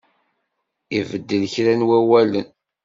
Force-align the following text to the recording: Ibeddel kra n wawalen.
Ibeddel 0.99 1.43
kra 1.53 1.73
n 1.79 1.85
wawalen. 1.87 2.47